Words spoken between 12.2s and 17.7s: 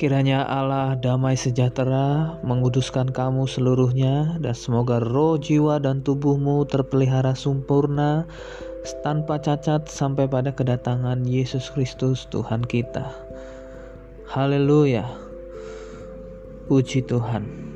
Tuhan kita. Haleluya. Puji Tuhan.